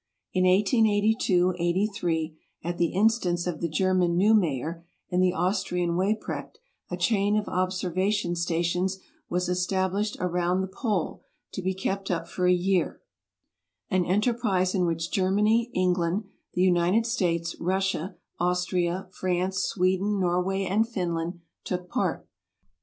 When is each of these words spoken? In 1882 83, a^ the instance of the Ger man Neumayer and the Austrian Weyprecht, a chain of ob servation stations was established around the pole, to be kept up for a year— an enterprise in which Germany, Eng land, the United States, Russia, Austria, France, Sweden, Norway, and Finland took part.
In 0.33 0.45
1882 0.45 1.53
83, 1.59 2.35
a^ 2.65 2.75
the 2.75 2.87
instance 2.87 3.45
of 3.45 3.61
the 3.61 3.69
Ger 3.69 3.93
man 3.93 4.17
Neumayer 4.17 4.83
and 5.11 5.21
the 5.21 5.31
Austrian 5.31 5.91
Weyprecht, 5.91 6.57
a 6.89 6.97
chain 6.97 7.37
of 7.37 7.47
ob 7.47 7.69
servation 7.69 8.35
stations 8.35 8.97
was 9.29 9.47
established 9.47 10.17
around 10.19 10.61
the 10.61 10.67
pole, 10.73 11.21
to 11.51 11.61
be 11.61 11.75
kept 11.75 12.09
up 12.09 12.27
for 12.27 12.47
a 12.47 12.51
year— 12.51 12.99
an 13.91 14.03
enterprise 14.05 14.73
in 14.73 14.87
which 14.87 15.11
Germany, 15.11 15.69
Eng 15.75 15.93
land, 15.93 16.23
the 16.55 16.63
United 16.63 17.05
States, 17.05 17.55
Russia, 17.59 18.15
Austria, 18.39 19.07
France, 19.11 19.59
Sweden, 19.59 20.19
Norway, 20.19 20.63
and 20.63 20.89
Finland 20.89 21.41
took 21.63 21.87
part. 21.89 22.27